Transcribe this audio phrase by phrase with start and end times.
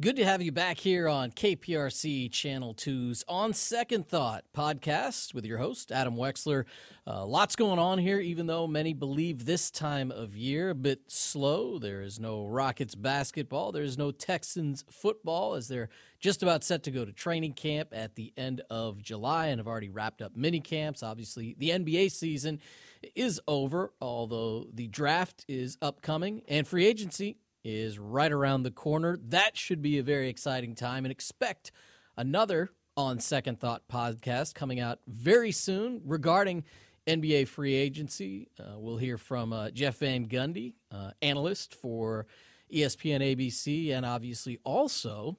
[0.00, 5.44] Good to have you back here on KPRC Channel 2's On Second Thought podcast with
[5.44, 6.66] your host, Adam Wexler.
[7.04, 11.00] Uh, lots going on here, even though many believe this time of year a bit
[11.08, 11.80] slow.
[11.80, 15.88] There is no Rockets basketball, there is no Texans football, as they're
[16.20, 19.66] just about set to go to training camp at the end of July and have
[19.66, 21.02] already wrapped up mini camps.
[21.02, 22.60] Obviously, the NBA season
[23.16, 29.18] is over, although the draft is upcoming and free agency is right around the corner.
[29.28, 31.72] That should be a very exciting time and expect
[32.16, 36.64] another on Second Thought podcast coming out very soon regarding
[37.06, 38.48] NBA free agency.
[38.58, 42.26] Uh, we'll hear from uh, Jeff Van Gundy, uh, analyst for
[42.72, 45.38] ESPN ABC, and obviously also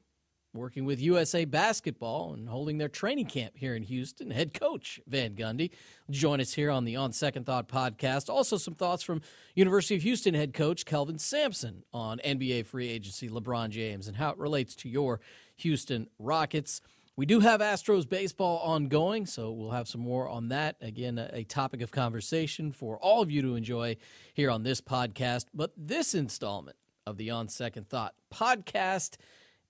[0.53, 4.31] working with USA Basketball and holding their training camp here in Houston.
[4.31, 5.71] Head coach Van Gundy
[6.09, 8.29] join us here on the On Second Thought podcast.
[8.29, 9.21] Also, some thoughts from
[9.55, 14.31] University of Houston head coach Kelvin Sampson on NBA free agency LeBron James and how
[14.31, 15.19] it relates to your
[15.57, 16.81] Houston Rockets.
[17.15, 20.77] We do have Astros baseball ongoing, so we'll have some more on that.
[20.79, 23.97] Again, a topic of conversation for all of you to enjoy
[24.33, 25.45] here on this podcast.
[25.53, 29.17] But this installment of the On Second Thought podcast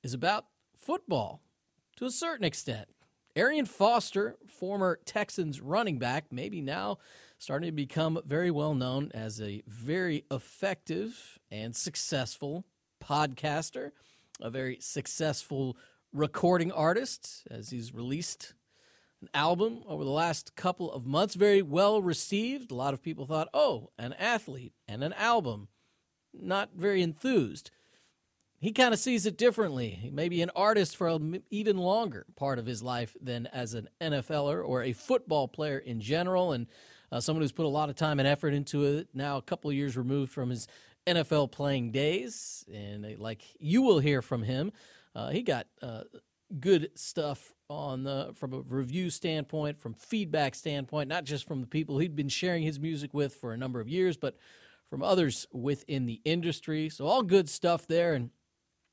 [0.03, 0.45] is about
[0.89, 1.43] football
[1.95, 2.87] to a certain extent.
[3.35, 6.97] Arian Foster, former Texans running back, maybe now
[7.37, 12.65] starting to become very well known as a very effective and successful
[12.99, 13.91] podcaster,
[14.41, 15.77] a very successful
[16.11, 18.55] recording artist, as he's released
[19.21, 22.71] an album over the last couple of months, very well received.
[22.71, 25.67] A lot of people thought, oh, an athlete and an album,
[26.33, 27.69] not very enthused
[28.59, 29.89] he kind of sees it differently.
[29.89, 33.88] He maybe an artist for an even longer part of his life than as an
[34.01, 36.67] NFLer or a football player in general, and
[37.11, 39.07] uh, someone who's put a lot of time and effort into it.
[39.13, 40.67] Now, a couple years removed from his
[41.07, 44.73] NFL playing days, and uh, like you will hear from him,
[45.16, 46.01] uh, he got uh,
[46.59, 51.67] good stuff on the from a review standpoint, from feedback standpoint, not just from the
[51.67, 54.35] people he'd been sharing his music with for a number of years, but
[54.89, 56.89] from others within the industry.
[56.89, 58.31] So all good stuff there, and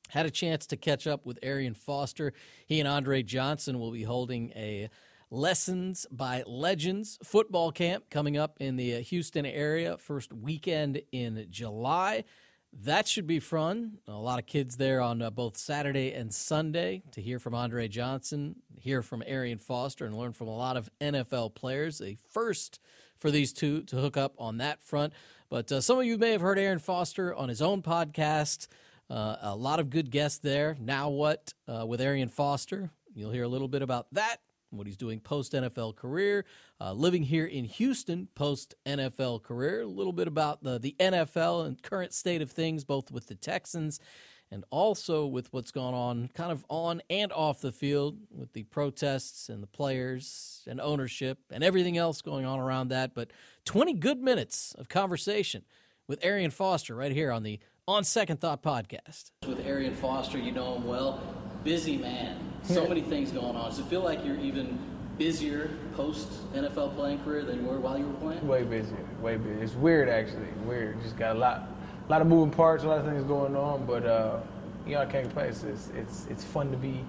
[0.09, 2.33] had a chance to catch up with Arian Foster.
[2.65, 4.89] He and Andre Johnson will be holding a
[5.29, 11.47] Lessons by Legends football camp coming up in the uh, Houston area, first weekend in
[11.49, 12.23] July.
[12.83, 13.97] That should be fun.
[14.07, 17.89] A lot of kids there on uh, both Saturday and Sunday to hear from Andre
[17.89, 22.01] Johnson, hear from Arian Foster, and learn from a lot of NFL players.
[22.01, 22.79] A first
[23.17, 25.11] for these two to hook up on that front.
[25.49, 28.67] But uh, some of you may have heard Arian Foster on his own podcast.
[29.09, 30.75] Uh, a lot of good guests there.
[30.79, 32.91] Now, what uh, with Arian Foster?
[33.13, 34.37] You'll hear a little bit about that,
[34.69, 36.45] what he's doing post NFL career,
[36.79, 41.65] uh, living here in Houston post NFL career, a little bit about the, the NFL
[41.65, 43.99] and current state of things, both with the Texans
[44.51, 48.63] and also with what's going on kind of on and off the field with the
[48.63, 53.13] protests and the players and ownership and everything else going on around that.
[53.13, 53.31] But
[53.65, 55.63] 20 good minutes of conversation
[56.07, 59.31] with Arian Foster right here on the on Second Thought podcast.
[59.47, 61.21] With Arian Foster, you know him well.
[61.63, 62.37] Busy man.
[62.63, 63.69] So many things going on.
[63.69, 64.77] Does it feel like you're even
[65.17, 68.45] busier post NFL playing career than you were while you were playing?
[68.45, 68.97] Way busier.
[69.21, 69.63] Way busier.
[69.63, 70.47] It's weird actually.
[70.65, 71.01] Weird.
[71.01, 71.69] Just got a lot,
[72.07, 73.85] a lot of moving parts, a lot of things going on.
[73.85, 74.39] But uh,
[74.85, 75.47] you know, I can't complain.
[75.47, 76.99] It's, it's it's fun to be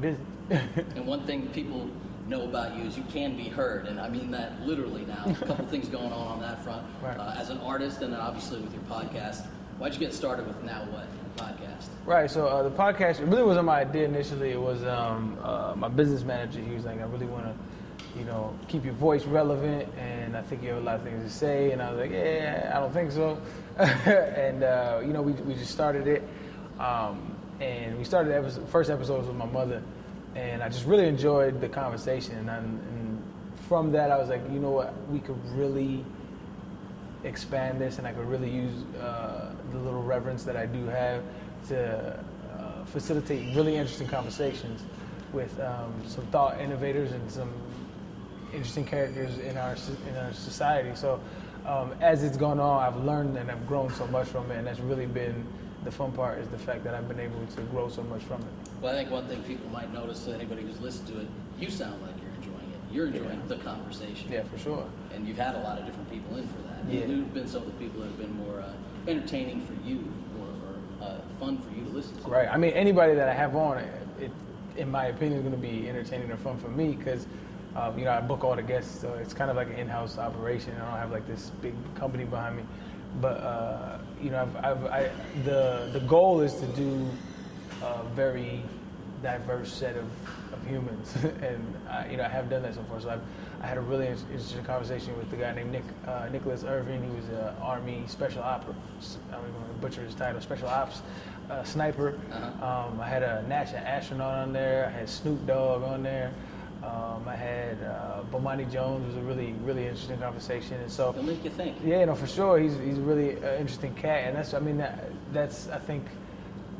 [0.00, 0.20] busy.
[0.50, 1.88] and one thing people
[2.28, 5.24] know about you is you can be heard, and I mean that literally now.
[5.26, 7.18] a couple things going on on that front right.
[7.18, 9.48] uh, as an artist, and then obviously with your podcast.
[9.80, 11.06] Why'd you get started with Now What
[11.38, 11.86] podcast?
[12.04, 12.30] Right.
[12.30, 14.50] So uh, the podcast really wasn't my idea initially.
[14.50, 16.60] It was um, uh, my business manager.
[16.60, 20.42] He was like, I really want to, you know, keep your voice relevant, and I
[20.42, 21.72] think you have a lot of things to say.
[21.72, 23.40] And I was like, Yeah, I don't think so.
[23.78, 26.28] and uh, you know, we we just started it,
[26.78, 29.82] um, and we started the episode, first episodes with my mother,
[30.34, 32.50] and I just really enjoyed the conversation.
[32.50, 33.22] And, and
[33.66, 36.04] from that, I was like, you know what, we could really
[37.24, 41.22] expand this and I could really use uh, the little reverence that I do have
[41.68, 42.18] to
[42.58, 44.82] uh, facilitate really interesting conversations
[45.32, 47.52] with um, some thought innovators and some
[48.52, 49.76] interesting characters in our
[50.08, 50.90] in our society.
[50.94, 51.20] So
[51.66, 54.66] um, as it's gone on, I've learned and I've grown so much from it, and
[54.66, 55.46] that's really been
[55.84, 58.40] the fun part is the fact that I've been able to grow so much from
[58.42, 58.48] it.
[58.82, 61.28] Well, I think one thing people might notice anybody who's listened to it,
[61.58, 62.94] you sound like you're enjoying it.
[62.94, 63.56] You're enjoying yeah.
[63.56, 64.30] the conversation.
[64.30, 64.86] Yeah, for sure.
[65.14, 66.69] And you've had a lot of different people in for that.
[66.88, 67.00] Yeah.
[67.02, 68.72] Who've been some of the people that have been more uh,
[69.08, 72.28] entertaining for you or, or uh, fun for you to listen to?
[72.28, 72.48] Right.
[72.48, 74.30] I mean, anybody that I have on, it, it
[74.76, 77.26] in my opinion, is going to be entertaining or fun for me because.
[77.76, 80.18] Um, you know, I book all the guests, so it's kind of like an in-house
[80.18, 80.74] operation.
[80.74, 82.64] I don't have like this big company behind me,
[83.20, 85.10] but uh, you know, I've, I've, I,
[85.44, 87.08] the the goal is to do
[87.82, 88.60] a very
[89.22, 90.06] diverse set of,
[90.52, 93.00] of humans, and I, you know I have done that so far.
[93.00, 93.22] So I've,
[93.60, 97.02] I had a really interesting conversation with the guy named Nick uh, Nicholas Irving.
[97.02, 101.02] He was an Army Special Ops, I'm going to butcher his title, Special Ops
[101.50, 102.18] uh, sniper.
[102.32, 102.88] Uh-huh.
[102.88, 104.86] Um, I had a NASA astronaut on there.
[104.86, 106.32] I had Snoop Dogg on there.
[106.82, 111.10] Um, I had uh, Bomani Jones was a really really interesting conversation, and so.
[111.10, 111.76] It'll make you think.
[111.84, 112.58] Yeah, no, for sure.
[112.58, 116.06] He's he's a really uh, interesting cat, and that's I mean that that's I think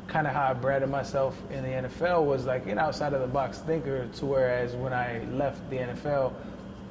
[0.07, 3.27] kind of how I bred myself in the NFL was like an outside of the
[3.27, 4.07] box thinker.
[4.07, 6.33] To whereas when I left the NFL,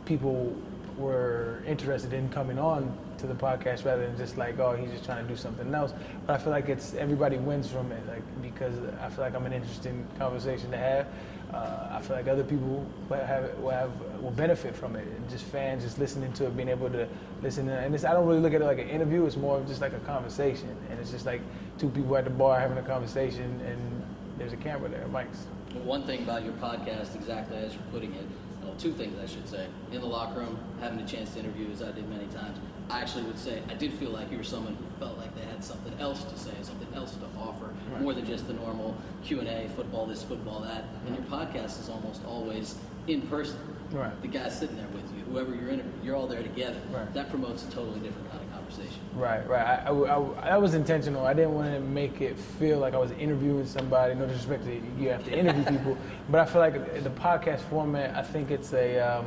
[0.04, 0.56] people
[0.96, 5.04] were interested in coming on to the podcast rather than just like, oh, he's just
[5.04, 5.92] trying to do something else.
[6.26, 9.46] But I feel like it's everybody wins from it, like because I feel like I'm
[9.46, 11.06] an interesting conversation to have.
[11.52, 15.06] Uh, I feel like other people will have, will have will benefit from it.
[15.06, 17.08] And just fans just listening to it, being able to
[17.42, 17.66] listen.
[17.66, 19.26] To, and I don't really look at it like an interview.
[19.26, 21.40] It's more of just like a conversation, and it's just like
[21.78, 24.02] two people at the bar having a conversation, and
[24.40, 25.44] there's a camera there, mics.
[25.84, 28.24] One thing about your podcast, exactly as you're putting it,
[28.62, 29.66] well, two things I should say.
[29.92, 32.58] In the locker room, having a chance to interview, as I did many times,
[32.88, 35.44] I actually would say I did feel like you were someone who felt like they
[35.44, 38.00] had something else to say, something else to offer, right.
[38.00, 40.84] more than just the normal Q and A, football this, football that.
[41.06, 42.76] And your podcast is almost always
[43.08, 43.58] in person.
[43.92, 44.22] Right.
[44.22, 46.80] The guy sitting there with you, whoever you're interviewing, you're all there together.
[46.90, 47.12] Right.
[47.12, 48.29] That promotes a totally different
[48.70, 49.00] conversation.
[49.14, 49.82] Right, right.
[49.86, 51.26] I, I, I, that was intentional.
[51.26, 54.14] I didn't want to make it feel like I was interviewing somebody.
[54.14, 57.60] No disrespect to you, you have to interview people, but I feel like the podcast
[57.62, 58.16] format.
[58.16, 59.26] I think it's a um,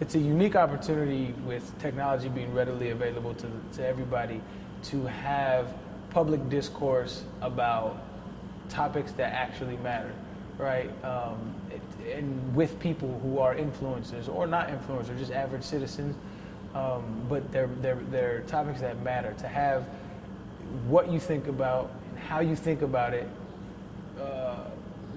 [0.00, 4.40] it's a unique opportunity with technology being readily available to, to everybody
[4.84, 5.72] to have
[6.10, 8.04] public discourse about
[8.68, 10.12] topics that actually matter,
[10.58, 10.90] right?
[11.02, 11.80] Um, it,
[12.14, 16.14] and with people who are influencers or not influencers, just average citizens,
[16.76, 19.34] um, but they're, they're, they're topics that matter.
[19.38, 19.84] To have
[20.86, 23.28] what you think about and how you think about it
[24.20, 24.64] uh,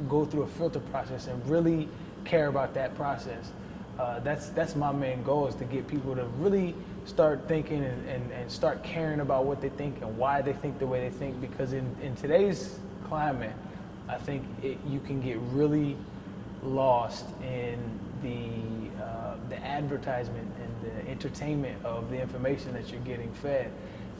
[0.08, 1.88] go through a filter process and really
[2.24, 3.52] care about that process
[3.98, 6.74] uh, that's that's my main goal is to get people to really
[7.06, 10.78] start thinking and, and, and start caring about what they think and why they think
[10.80, 13.54] the way they think because in, in today's climate
[14.08, 15.98] i think it, you can get really
[16.64, 17.80] lost in
[18.22, 20.48] the uh, the advertisement
[21.10, 23.72] entertainment of the information that you're getting fed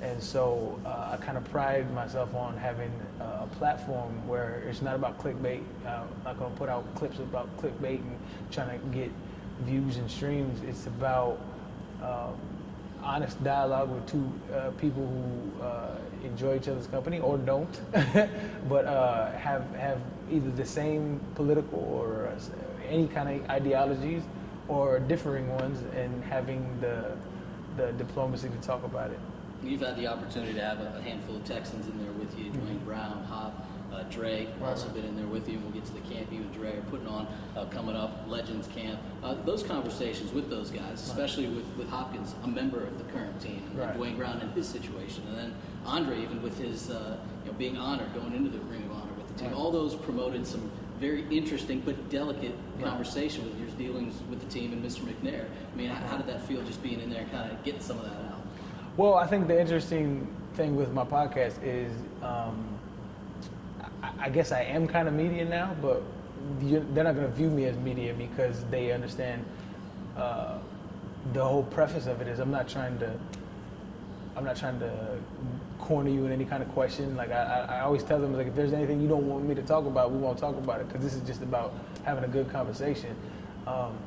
[0.02, 4.96] and so uh, I kind of pride myself on having a platform where it's not
[4.96, 5.64] about clickbait.
[5.86, 8.18] I'm not going to put out clips about clickbait and
[8.50, 9.12] trying to get
[9.62, 10.62] views and streams.
[10.64, 11.40] It's about
[12.02, 12.36] um,
[13.04, 17.82] honest dialogue with two uh, people who uh, enjoy each other's company or don't,
[18.70, 20.00] but uh, have have
[20.32, 22.40] either the same political or uh,
[22.88, 24.24] any kind of ideologies
[24.70, 27.18] or differing ones, and having the
[27.76, 29.20] the diplomacy to talk about it.
[29.64, 32.78] You've had the opportunity to have a handful of Texans in there with you, mm-hmm.
[32.86, 33.66] Brown, Hop.
[33.92, 34.70] Uh, Dre right.
[34.70, 35.56] also been in there with you.
[35.56, 37.28] And we'll get to the camp you and Dre are putting on
[37.58, 39.00] uh, coming up, Legends Camp.
[39.24, 43.42] Uh, those conversations with those guys, especially with, with Hopkins, a member of the current
[43.42, 43.96] team, and right.
[43.96, 45.56] Duane Brown in his situation, and then
[45.86, 49.14] Andre even with his uh, you know being honored going into the Ring of Honor
[49.18, 49.50] with the team.
[49.50, 49.58] Right.
[49.58, 50.70] All those promoted some
[51.00, 55.02] very interesting but delicate conversation with your dealings with the team and Mr.
[55.02, 55.46] McNair.
[55.46, 57.82] I mean, how, how did that feel just being in there, and kind of getting
[57.82, 58.42] some of that out?
[58.98, 61.92] Well, I think the interesting thing with my podcast is.
[62.22, 62.80] Um,
[64.20, 66.04] I guess I am kind of media now, but
[66.60, 69.46] they're not going to view me as media because they understand
[70.18, 70.58] uh,
[71.34, 73.20] the whole preface of it is I'm not trying to
[74.36, 75.18] I'm not trying to
[75.80, 77.16] corner you in any kind of question.
[77.16, 79.62] Like I, I always tell them, like if there's anything you don't want me to
[79.62, 82.50] talk about, we won't talk about it because this is just about having a good
[82.52, 83.16] conversation.
[83.68, 83.98] Um,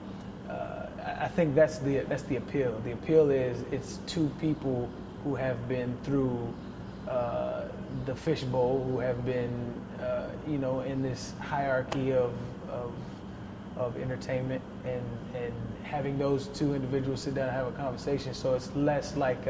[0.49, 0.87] uh,
[1.21, 2.81] I think that's the that's the appeal.
[2.85, 4.89] The appeal is it's two people
[5.25, 6.53] who have been through
[7.09, 7.65] uh,
[8.07, 12.33] the fishbowl, who have been uh, you know, in this hierarchy of,
[12.69, 12.93] of,
[13.77, 15.03] of entertainment and,
[15.35, 15.53] and
[15.85, 18.35] having those two individuals sit down and have a conversation.
[18.35, 19.47] So it's less like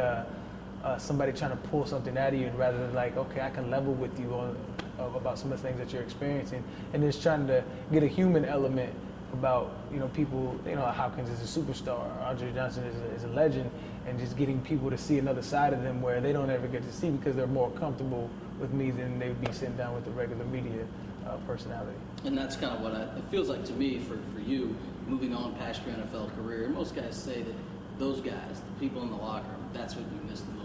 [0.83, 3.71] uh, somebody trying to pull something out of you rather than like, okay, I can
[3.71, 4.57] level with you on,
[4.99, 6.63] about some of the things that you're experiencing.
[6.93, 8.93] And just trying to get a human element
[9.33, 13.25] about, you know, people, you know, Hopkins is a superstar, Andre Johnson is a, is
[13.25, 13.71] a legend,
[14.07, 16.83] and just getting people to see another side of them where they don't ever get
[16.83, 18.29] to see because they're more comfortable
[18.61, 20.85] with me than they would be sitting down with the regular media
[21.27, 21.97] uh, personality.
[22.25, 25.35] And that's kind of what I, it feels like to me for, for you, moving
[25.35, 26.69] on past your NFL career.
[26.69, 27.55] Most guys say that
[27.99, 30.62] those guys, the people in the locker room, that's what you miss the most.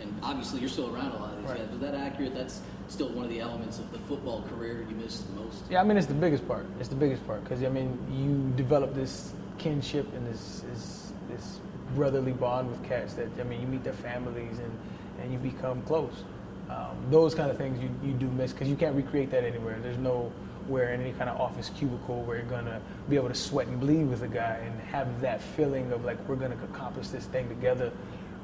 [0.00, 1.58] And, obviously, you're still around a lot of these right.
[1.58, 1.74] guys.
[1.74, 2.34] Is that accurate?
[2.34, 5.64] That's still one of the elements of the football career you miss the most.
[5.70, 6.66] Yeah, I mean, it's the biggest part.
[6.78, 11.60] It's the biggest part because I mean, you develop this kinship and this, this this
[11.94, 14.78] brotherly bond with cats that I mean, you meet their families and
[15.20, 16.24] and you become close
[16.68, 19.78] Um, those kind of things you, you do miss because you can't recreate that anywhere.
[19.80, 20.32] There's no
[20.66, 23.78] where in any kind of office cubicle where you're gonna be able to sweat and
[23.78, 27.48] bleed with a guy and have that feeling of like we're gonna accomplish this thing
[27.48, 27.92] together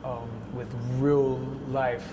[0.05, 0.69] um, with
[0.99, 2.07] real life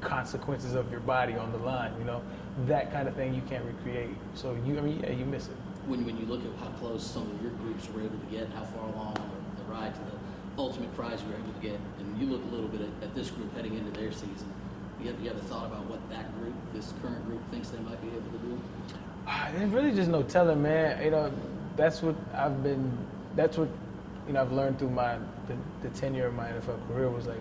[0.00, 1.92] consequences of your body on the line.
[1.98, 2.22] You know,
[2.66, 4.10] that kind of thing you can't recreate.
[4.34, 5.56] So you, I mean, yeah, you miss it.
[5.86, 8.48] When when you look at how close some of your groups were able to get,
[8.50, 10.18] how far along the, the ride to the
[10.58, 13.14] ultimate prize you were able to get, and you look a little bit at, at
[13.14, 14.52] this group heading into their season.
[15.00, 17.78] You have, you have a thought about what that group, this current group, thinks they
[17.78, 18.60] might be able to do?
[19.28, 21.02] Ah, there's really just no telling, man.
[21.04, 21.32] You know,
[21.76, 22.90] that's what I've been.
[23.36, 23.68] That's what
[24.28, 24.42] you know.
[24.42, 25.18] I've learned through my
[25.48, 27.40] the, the tenure of my NFL career was like,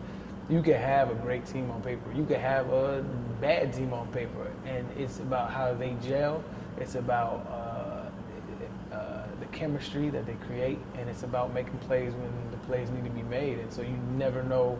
[0.49, 3.03] you can have a great team on paper, you can have a
[3.39, 6.43] bad team on paper, and it's about how they gel.
[6.79, 12.31] It's about uh, uh, the chemistry that they create, and it's about making plays when
[12.51, 13.59] the plays need to be made.
[13.59, 14.79] And so you never know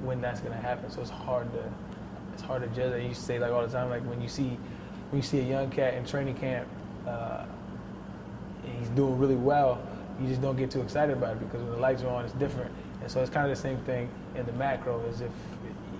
[0.00, 0.90] when that's going to happen.
[0.90, 1.72] So it's hard to
[2.32, 2.92] it's hard to judge.
[2.92, 4.58] I used to say like all the time, like when you see
[5.10, 6.68] when you see a young cat in training camp,
[7.06, 7.44] uh,
[8.64, 9.80] and he's doing really well,
[10.20, 12.34] you just don't get too excited about it because when the lights are on, it's
[12.34, 12.70] different.
[13.02, 15.02] And so it's kind of the same thing in the macro.
[15.08, 15.30] As if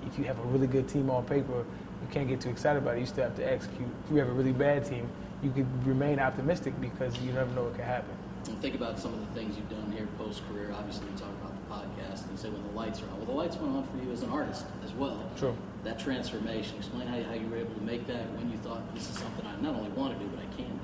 [0.06, 2.96] if you have a really good team on paper, you can't get too excited about
[2.96, 3.00] it.
[3.00, 3.88] You still have to execute.
[4.04, 5.08] If you have a really bad team,
[5.42, 8.16] you could remain optimistic because you never know what can happen.
[8.48, 10.72] And think about some of the things you've done here post career.
[10.72, 13.16] Obviously, we talk about the podcast, and you say when the lights are on.
[13.16, 15.28] Well, the lights went on for you as an artist as well.
[15.36, 15.56] True.
[15.82, 16.76] That transformation.
[16.76, 18.30] Explain how, how you were able to make that.
[18.38, 20.75] When you thought this is something I not only want to do, but I can.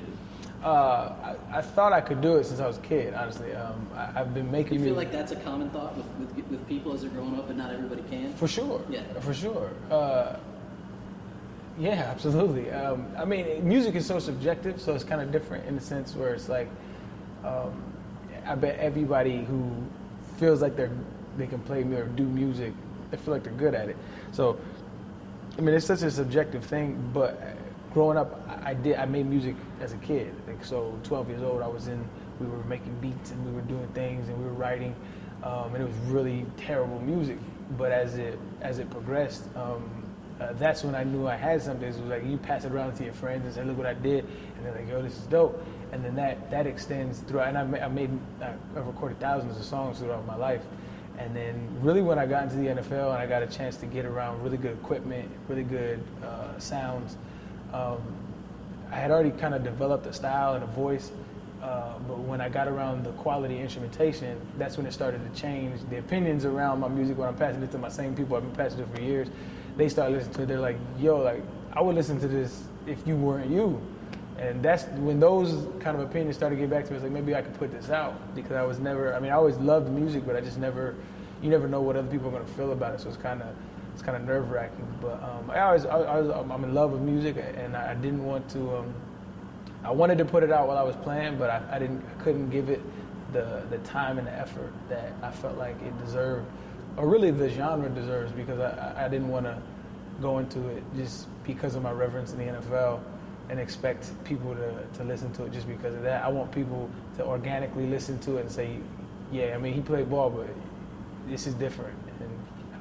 [0.64, 3.14] Uh, I, I, thought I could do it since I was a kid.
[3.14, 4.78] Honestly, um, I, have been making.
[4.78, 7.48] You feel like that's a common thought with, with, with, people as they're growing up,
[7.48, 8.32] but not everybody can.
[8.34, 8.80] For sure.
[8.88, 9.02] Yeah.
[9.20, 9.72] For sure.
[9.90, 10.36] Uh,
[11.78, 12.70] yeah, absolutely.
[12.70, 16.14] Um, I mean, music is so subjective, so it's kind of different in the sense
[16.14, 16.68] where it's like,
[17.44, 17.82] um,
[18.46, 19.68] I bet everybody who
[20.38, 20.90] feels like they're
[21.38, 22.72] they can play or do music,
[23.10, 23.96] they feel like they're good at it.
[24.32, 24.58] So,
[25.58, 27.56] I mean, it's such a subjective thing, but
[27.92, 28.96] growing up, I did.
[28.96, 30.34] I made music as a kid.
[30.46, 32.04] Like so, 12 years old, I was in.
[32.40, 34.96] We were making beats and we were doing things and we were writing,
[35.44, 37.38] um, and it was really terrible music.
[37.76, 39.88] But as it as it progressed, um,
[40.40, 41.88] uh, that's when I knew I had something.
[41.88, 43.94] It was like you pass it around to your friends and say, "Look what I
[43.94, 44.24] did,"
[44.56, 47.48] and they're like, "Yo, this is dope." And then that that extends throughout.
[47.48, 50.62] And I made, I made I've recorded thousands of songs throughout my life.
[51.18, 53.86] And then really when I got into the NFL and I got a chance to
[53.86, 57.16] get around really good equipment, really good uh, sounds,
[57.72, 58.00] um,
[58.90, 61.10] I had already kind of developed a style and a voice.
[61.62, 65.80] Uh, but when I got around the quality instrumentation, that's when it started to change.
[65.90, 68.52] The opinions around my music, when I'm passing it to my same people I've been
[68.52, 69.28] passing it for years,
[69.76, 70.46] they start listening to it.
[70.46, 73.80] They're like, yo, like, I would listen to this if you weren't you.
[74.38, 76.96] And that's when those kind of opinions started getting back to me.
[76.96, 79.14] It's like maybe I could put this out because I was never.
[79.14, 80.96] I mean, I always loved music, but I just never.
[81.42, 83.42] You never know what other people are going to feel about it, so it's kind
[83.42, 83.48] of
[83.92, 84.86] it's kind of nerve wracking.
[85.00, 88.48] But um, I always, I, I I'm in love with music, and I didn't want
[88.50, 88.76] to.
[88.76, 88.94] Um,
[89.84, 92.22] I wanted to put it out while I was playing, but I, I didn't, I
[92.22, 92.80] couldn't give it
[93.32, 96.46] the the time and the effort that I felt like it deserved,
[96.96, 99.60] or really the genre deserves, because I, I didn't want to
[100.20, 103.00] go into it just because of my reverence in the NFL
[103.48, 106.24] and expect people to, to listen to it just because of that.
[106.24, 108.78] I want people to organically listen to it and say,
[109.30, 110.48] yeah, I mean, he played ball, but
[111.28, 111.96] this is different.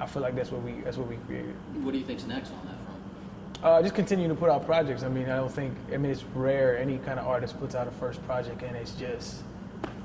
[0.01, 1.53] I feel like that's what we that's what we created.
[1.83, 3.63] What do you think's next on that front?
[3.63, 5.03] Uh, just continue to put out projects.
[5.03, 5.75] I mean, I don't think.
[5.93, 8.93] I mean, it's rare any kind of artist puts out a first project and it's
[8.93, 9.43] just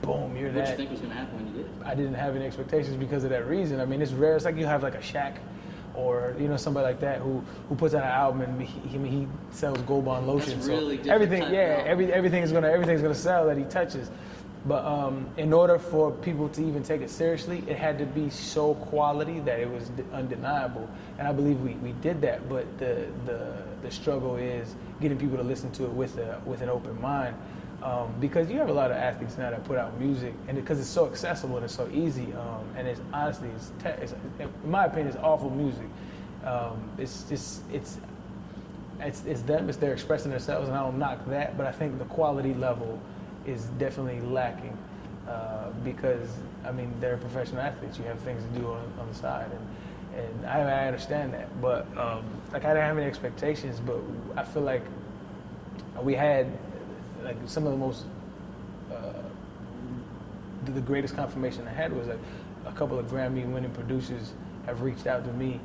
[0.02, 0.60] boom, you're what that.
[0.60, 1.70] What you think was going to happen when you did?
[1.82, 3.80] I didn't have any expectations because of that reason.
[3.80, 4.36] I mean, it's rare.
[4.36, 5.38] It's like you have like a Shaq
[5.94, 8.98] or you know somebody like that who who puts out an album and he, he,
[9.08, 10.58] he sells Gold Bond lotion.
[10.58, 14.10] That's really so everything, yeah, every, everything is gonna everything's gonna sell that he touches.
[14.66, 18.30] But um, in order for people to even take it seriously, it had to be
[18.30, 20.88] so quality that it was undeniable.
[21.18, 22.48] And I believe we, we did that.
[22.48, 26.62] But the, the, the struggle is getting people to listen to it with, a, with
[26.62, 27.36] an open mind.
[27.82, 30.80] Um, because you have a lot of athletes now that put out music, and because
[30.80, 34.70] it's so accessible and it's so easy, um, and it's honestly, it's, te- it's, in
[34.70, 35.86] my opinion, it's awful music.
[36.44, 37.98] Um, it's just it's,
[38.98, 41.98] it's it's them, it's they're expressing themselves, and I don't knock that, but I think
[41.98, 42.98] the quality level
[43.46, 44.76] is definitely lacking
[45.28, 46.28] uh, because
[46.64, 47.98] I mean they're professional athletes.
[47.98, 51.60] You have things to do on, on the side, and and I, I understand that.
[51.60, 53.98] But um, like I didn't have any expectations, but
[54.36, 54.82] I feel like
[56.02, 56.46] we had
[57.24, 58.04] like some of the most
[58.92, 59.22] uh,
[60.64, 62.18] the greatest confirmation I had was like
[62.66, 64.32] a couple of Grammy winning producers
[64.66, 65.60] have reached out to me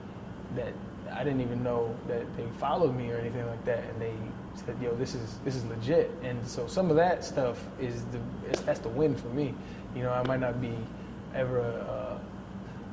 [0.56, 0.74] that
[1.12, 4.14] I didn't even know that they followed me or anything like that, and they
[4.56, 8.20] said, "Yo, this is this is legit." And so some of that stuff is the
[8.66, 9.54] that's the win for me.
[9.96, 10.76] You know, I might not be
[11.34, 12.20] ever a,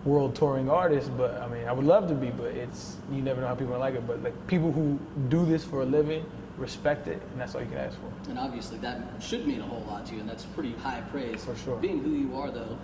[0.05, 3.41] world touring artist, but I mean, I would love to be, but it's you never
[3.41, 4.07] know how people are like it.
[4.07, 4.99] But like people who
[5.29, 6.25] do this for a living
[6.57, 8.31] respect it, and that's all you can ask for.
[8.31, 11.45] And obviously, that should mean a whole lot to you, and that's pretty high praise.
[11.45, 11.77] For sure.
[11.77, 12.79] Being who you are, though,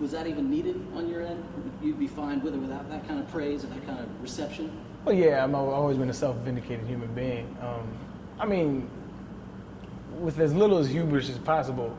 [0.00, 1.44] was that even needed on your end?
[1.82, 4.70] You'd be fine with or without that kind of praise or that kind of reception?
[5.04, 7.56] Well, yeah, I've always been a self-vindicated human being.
[7.62, 7.88] Um,
[8.38, 8.88] I mean,
[10.20, 11.96] with as little as hubris as possible,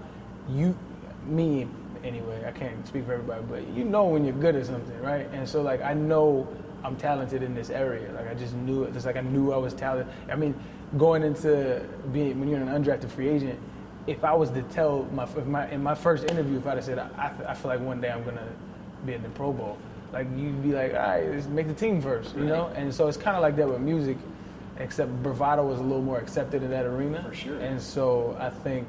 [0.49, 0.77] you,
[1.25, 1.67] me
[2.03, 5.27] anyway, I can't speak for everybody, but you know when you're good at something, right?
[5.33, 6.47] And so, like, I know
[6.83, 8.11] I'm talented in this area.
[8.13, 8.93] Like, I just knew it.
[8.93, 10.13] Just like I knew I was talented.
[10.31, 10.55] I mean,
[10.97, 13.59] going into being when you're an undrafted free agent,
[14.07, 16.99] if I was to tell my, my in my first interview, if I'd have said
[16.99, 18.47] I, I feel like one day I'm gonna
[19.05, 19.77] be in the Pro Bowl,
[20.11, 22.71] like you'd be like, all right, let's make the team first, you know.
[22.75, 24.17] And so it's kind of like that with music,
[24.77, 27.23] except bravado was a little more accepted in that arena.
[27.23, 27.59] For sure.
[27.59, 28.87] And so I think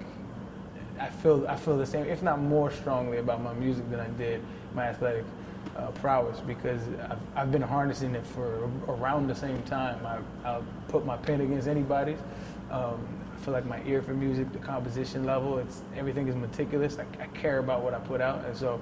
[0.98, 4.08] I feel I feel the same, if not more strongly, about my music than I
[4.08, 4.42] did
[4.74, 5.24] my athletic
[5.76, 10.04] uh, prowess because I've, I've, been harnessing it for around the same time.
[10.06, 12.18] I, I'll put my pen against anybody's.
[12.70, 16.98] Um, I feel like my ear for music, the composition level, it's everything is meticulous.
[16.98, 18.80] I, I care about what I put out, and so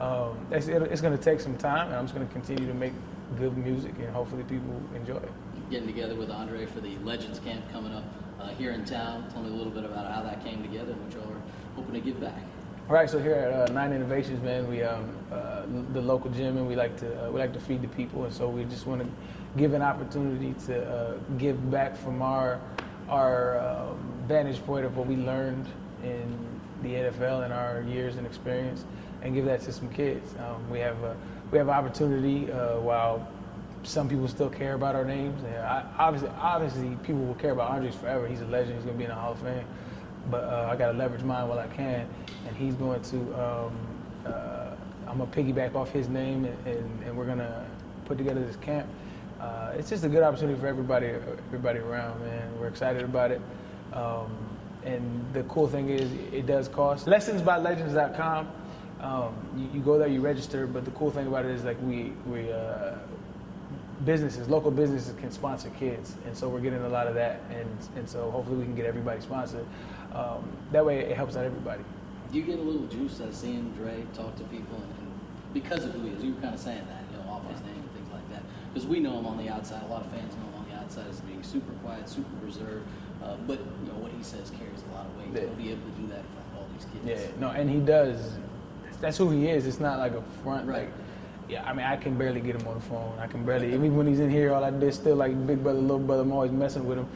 [0.00, 2.66] um, it's, it, it's going to take some time, and I'm just going to continue
[2.66, 2.92] to make
[3.36, 5.30] good music, and hopefully people enjoy it.
[5.70, 8.04] Getting together with Andre for the Legends Camp coming up
[8.40, 9.28] uh, here in town.
[9.32, 11.42] Tell me a little bit about how that came together and what y'all are
[11.76, 12.40] hoping to give back.
[12.88, 15.62] All right, so here at uh, Nine Innovations, man, we um, uh,
[15.92, 18.32] the local gym, and we like to uh, we like to feed the people, and
[18.32, 19.08] so we just want to
[19.58, 22.58] give an opportunity to uh, give back from our
[23.10, 25.66] our um, vantage point of what we learned
[26.02, 28.84] in the NFL and our years and experience,
[29.22, 30.34] and give that to some kids.
[30.38, 31.16] Um, we have a,
[31.50, 33.26] we have opportunity uh, while
[33.82, 35.42] some people still care about our names.
[35.44, 38.26] And I, obviously, obviously, people will care about Andres forever.
[38.26, 38.74] He's a legend.
[38.74, 39.64] He's going to be in the Hall of Fame
[40.30, 42.08] but uh, I got to leverage mine while I can.
[42.46, 43.78] And he's going to, um,
[44.26, 44.70] uh,
[45.06, 47.64] I'm to piggyback off his name, and, and, and we're to
[48.04, 48.86] put together this camp.
[49.40, 52.50] Uh, it's just a good opportunity for everybody, everybody around, man.
[52.58, 53.40] We're excited about it.
[53.92, 54.36] Um,
[54.88, 57.06] and the cool thing is, it does cost.
[57.06, 58.48] Lessonsbylegends.com.
[59.00, 61.76] Um, you, you, go there, you register, but the cool thing about it is like
[61.82, 62.96] we we uh,
[64.04, 67.68] businesses, local businesses can sponsor kids, and so we're getting a lot of that, and
[67.96, 69.66] and so hopefully we can get everybody sponsored.
[70.12, 71.84] Um, that way, it helps out everybody.
[72.32, 75.12] Do you get a little juice out of seeing Dre talk to people, and, and
[75.54, 76.24] because of who he is?
[76.24, 78.42] You were kind of saying that, you know, off his name and things like that,
[78.72, 79.82] because we know him on the outside.
[79.84, 82.84] A lot of fans know him on the outside as being super quiet, super reserved,
[83.22, 85.28] uh, but you know what he says carries a lot of weight.
[85.34, 85.48] Yeah.
[85.48, 87.22] To be able to do that in front of all these kids.
[87.22, 88.38] Yeah, no, and he does.
[89.00, 89.66] That's who he is.
[89.66, 90.82] It's not like a front, right.
[90.82, 90.90] like
[91.48, 93.18] yeah, I mean, I can barely get him on the phone.
[93.18, 95.62] I can barely, even when he's in here, all I do is still like big
[95.62, 96.22] brother, little brother.
[96.22, 97.08] I'm always messing with him.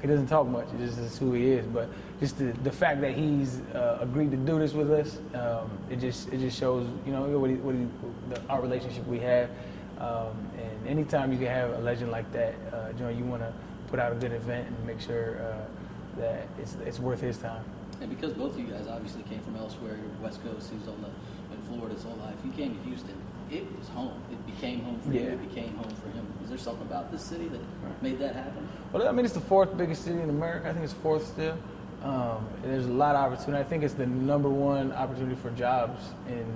[0.00, 0.66] He doesn't talk much.
[0.74, 1.66] It just is who he is.
[1.66, 1.88] But
[2.20, 6.00] just the, the fact that he's uh, agreed to do this with us, um, it
[6.00, 7.86] just it just shows you know what, he, what he,
[8.28, 9.50] the, our relationship we have.
[9.98, 13.42] Um, and anytime you can have a legend like that, uh, you know, you want
[13.42, 13.52] to
[13.88, 17.64] put out a good event and make sure uh, that it's it's worth his time.
[18.00, 21.00] And because both of you guys obviously came from elsewhere, West Coast, he was on
[21.02, 21.08] the
[21.54, 22.36] in Florida his whole life.
[22.44, 23.16] You came to Houston
[23.50, 24.20] it was home.
[24.30, 25.22] It became home for yeah.
[25.22, 25.28] you.
[25.28, 26.26] It became home for him.
[26.42, 27.60] Is there something about this city that
[28.02, 28.68] made that happen?
[28.92, 30.68] Well, I mean, it's the fourth biggest city in America.
[30.68, 31.56] I think it's fourth still.
[32.02, 33.62] Um, there's a lot of opportunity.
[33.62, 36.46] I think it's the number one opportunity for jobs and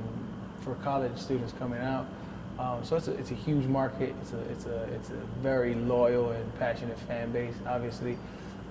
[0.60, 2.06] for college students coming out.
[2.60, 4.14] Um, so it's a, it's a huge market.
[4.20, 8.18] It's a it's a it's a very loyal and passionate fan base, obviously.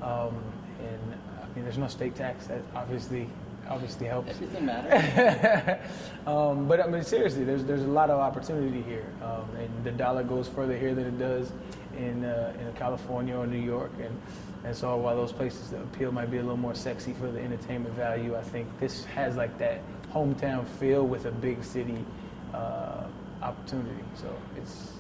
[0.02, 0.36] Um,
[0.80, 2.48] and I mean, there's no state tax.
[2.48, 3.28] That obviously
[3.68, 4.30] obviously helps.
[4.30, 5.80] Everything matters.
[6.28, 9.92] um, but I mean, seriously, there's there's a lot of opportunity here, um, and the
[9.92, 11.52] dollar goes further here than it does
[11.98, 14.22] in uh, in California or New York, and
[14.66, 17.40] and so while those places that appeal might be a little more sexy for the
[17.40, 19.82] entertainment value, I think this has like that
[20.14, 22.06] hometown feel with a big city
[22.54, 23.06] uh,
[23.42, 24.04] opportunity.
[24.16, 24.94] So it's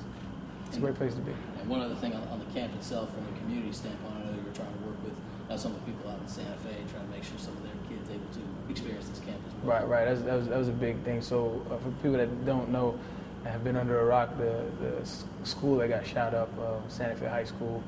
[0.68, 1.34] it's a great place to be.
[1.60, 4.36] And one other thing on, on the camp itself, from a community standpoint, I know
[4.44, 5.16] you're trying to work with
[5.50, 7.64] uh, some of the people out in Santa Fe, trying to make sure some of
[7.64, 9.80] their kids able to experience this camp as well.
[9.80, 10.06] Right, right.
[10.06, 11.24] That was, that was, that was a big thing.
[11.24, 13.00] So uh, for people that don't know,
[13.46, 17.26] have been under a rock, the, the school that got shot up, uh, Santa Fe
[17.26, 17.82] High School,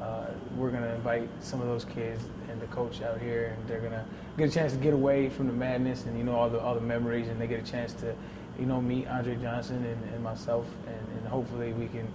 [0.00, 3.68] uh, we're going to invite some of those kids and the coach out here, and
[3.68, 4.04] they're going to
[4.38, 6.74] get a chance to get away from the madness and, you know, all the, all
[6.74, 8.14] the memories, and they get a chance to,
[8.58, 12.06] you know, meet Andre Johnson and, and myself, and, and hopefully we can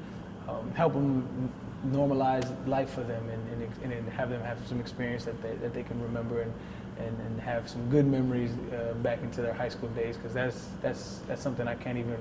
[0.47, 1.51] um, help them
[1.87, 5.73] normalize life for them and, and, and, have them have some experience that they, that
[5.73, 6.53] they can remember and,
[6.97, 10.67] and, and have some good memories uh, back into their high school days because that's,
[10.81, 12.17] that's, that's something I can't even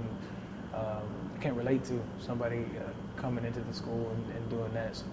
[0.75, 1.03] um,
[1.41, 4.97] can't relate to somebody uh, coming into the school and, and doing that.
[4.97, 5.05] So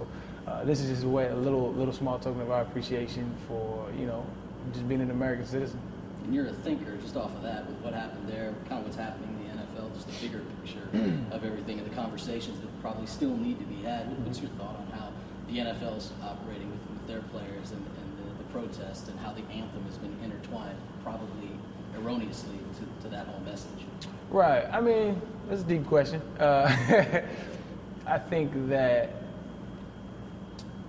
[0.47, 3.87] uh, this is just a way, a little little small token of our appreciation for
[3.97, 4.25] you know
[4.73, 5.79] just being an American citizen.
[6.25, 8.97] And you're a thinker, just off of that, with what happened there, kind of what's
[8.97, 10.89] happening in the NFL, just the bigger picture
[11.31, 14.07] of everything and the conversations that probably still need to be had.
[14.25, 15.11] What's your thought on how
[15.47, 19.33] the NFL is operating with, with their players and, and the, the protest and how
[19.33, 21.51] the anthem has been intertwined, probably
[21.95, 23.85] erroneously, to, to that whole message?
[24.31, 24.65] Right.
[24.73, 26.23] I mean, that's a deep question.
[26.39, 27.21] Uh,
[28.07, 29.11] I think that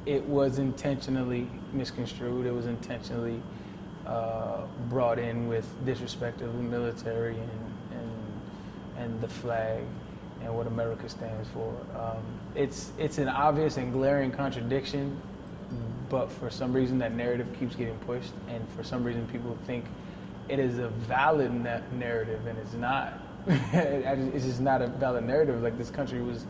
[0.07, 2.46] it was intentionally misconstrued.
[2.46, 3.42] It was intentionally
[4.07, 7.51] uh, brought in with disrespect of the military and,
[7.92, 8.12] and,
[8.99, 9.83] and the flag
[10.42, 11.75] and what America stands for.
[11.99, 12.23] Um,
[12.55, 15.21] it's, it's an obvious and glaring contradiction,
[16.09, 19.85] but for some reason that narrative keeps getting pushed, and for some reason people think
[20.49, 23.14] it is a valid na- narrative, and it's not.
[23.49, 25.62] it's just not a valid narrative.
[25.62, 26.47] Like this country was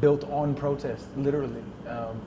[0.00, 2.20] built on protest, literally, um,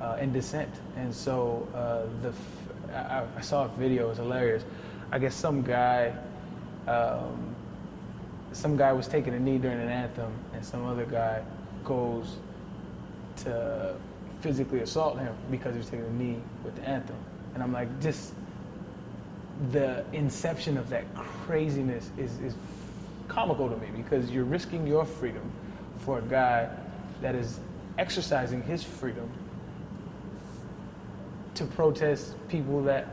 [0.00, 0.70] uh, and dissent.
[0.96, 2.34] And so uh, the
[2.94, 4.06] I, I, saw a video.
[4.06, 4.64] It was hilarious.
[5.12, 6.12] I guess some guy,
[6.86, 7.54] um,
[8.52, 11.42] some guy was taking a knee during an anthem, and some other guy
[11.84, 12.36] goes
[13.36, 13.94] to
[14.40, 17.16] physically assault him because he was taking a knee with the anthem.
[17.54, 18.32] And I'm like, just
[19.72, 22.54] the inception of that craziness is, is
[23.28, 25.42] comical to me because you're risking your freedom
[25.98, 26.68] for a guy
[27.20, 27.60] that is
[27.98, 29.30] exercising his freedom
[31.60, 33.06] to protest people that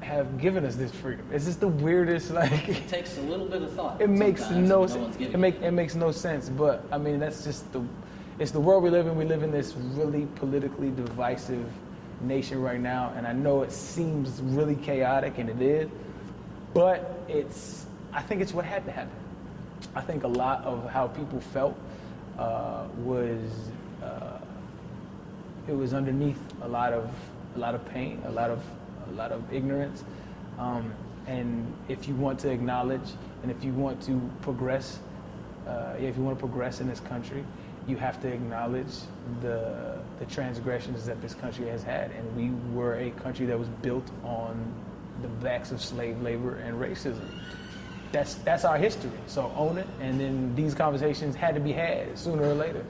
[0.00, 1.26] have given us this freedom.
[1.30, 4.00] It's just the weirdest like it takes a little bit of thought.
[4.00, 5.16] It makes no sense.
[5.18, 7.82] It make it makes no sense, but I mean that's just the
[8.38, 9.16] it's the world we live in.
[9.16, 11.66] We live in this really politically divisive
[12.22, 15.90] nation right now, and I know it seems really chaotic and it is,
[16.72, 19.12] but it's I think it's what had to happen.
[19.94, 21.76] I think a lot of how people felt
[22.38, 23.40] uh, was
[24.02, 24.38] uh,
[25.68, 27.10] it was underneath a lot of
[27.54, 28.62] a lot of pain, a lot of
[29.08, 30.04] a lot of ignorance.
[30.58, 30.92] Um,
[31.26, 33.08] and if you want to acknowledge
[33.42, 34.98] and if you want to progress,
[35.66, 37.44] uh, if you want to progress in this country,
[37.86, 38.94] you have to acknowledge
[39.40, 42.10] the the transgressions that this country has had.
[42.12, 44.72] And we were a country that was built on
[45.22, 47.28] the backs of slave labor and racism.
[48.12, 49.10] That's that's our history.
[49.26, 52.84] So own it, and then these conversations had to be had sooner or later.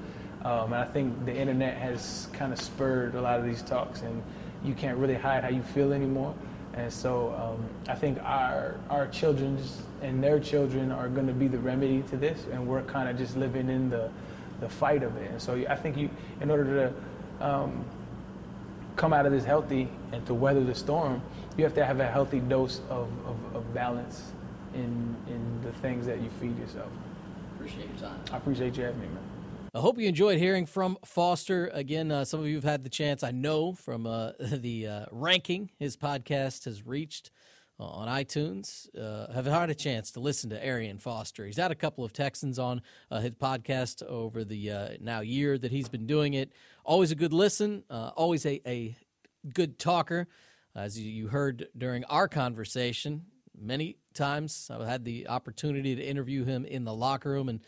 [0.44, 4.02] Um, and I think the internet has kind of spurred a lot of these talks
[4.02, 4.22] and
[4.64, 6.34] you can't really hide how you feel anymore.
[6.72, 11.46] And so um, I think our our children's and their children are going to be
[11.46, 14.10] the remedy to this, and we're kind of just living in the
[14.60, 15.30] the fight of it.
[15.30, 16.92] And so I think you, in order
[17.40, 17.84] to um,
[18.96, 21.22] come out of this healthy and to weather the storm,
[21.56, 24.32] you have to have a healthy dose of, of, of balance
[24.74, 26.90] in in the things that you feed yourself.
[27.56, 28.20] Appreciate your time.
[28.32, 29.33] I appreciate you having me, man.
[29.76, 31.68] I hope you enjoyed hearing from Foster.
[31.74, 35.06] Again, uh, some of you have had the chance, I know, from uh, the uh,
[35.10, 37.32] ranking his podcast has reached
[37.80, 38.86] uh, on iTunes.
[38.96, 41.44] Uh, have had a chance to listen to Arian Foster.
[41.44, 45.72] He's had a couple of Texans on uh, his podcast over the now year that
[45.72, 46.52] he's been doing it.
[46.84, 48.96] Always a good listen, always a, a
[49.52, 50.28] good talker.
[50.76, 53.24] As you heard during our conversation,
[53.60, 57.58] many times I've had the opportunity to interview him in the locker room and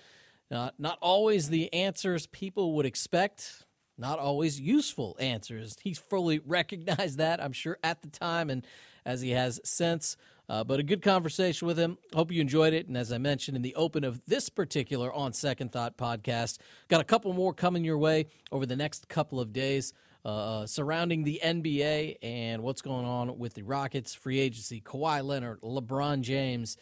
[0.51, 3.65] uh, not always the answers people would expect,
[3.99, 5.77] not always useful answers.
[5.83, 8.67] He fully recognized that, I'm sure, at the time and
[9.05, 10.17] as he has since.
[10.49, 11.99] Uh, but a good conversation with him.
[12.15, 12.87] Hope you enjoyed it.
[12.87, 17.01] And as I mentioned in the open of this particular On Second Thought podcast, got
[17.01, 19.93] a couple more coming your way over the next couple of days.
[20.25, 25.61] Uh, surrounding the NBA and what's going on with the Rockets, free agency, Kawhi Leonard,
[25.61, 26.77] LeBron James,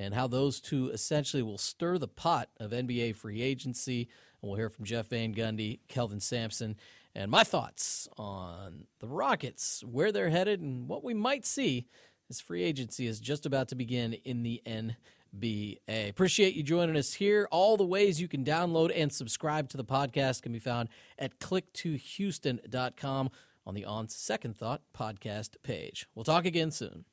[0.00, 4.08] and how those two essentially will stir the pot of NBA free agency.
[4.40, 6.76] And we'll hear from Jeff Van Gundy, Kelvin Sampson,
[7.14, 11.86] and my thoughts on the Rockets, where they're headed, and what we might see
[12.30, 16.08] as free agency is just about to begin in the NBA.
[16.08, 17.46] Appreciate you joining us here.
[17.50, 21.38] All the ways you can download and subscribe to the podcast can be found at
[21.40, 23.30] click2houston.com
[23.66, 26.06] on the On Second Thought podcast page.
[26.14, 27.04] We'll talk again soon.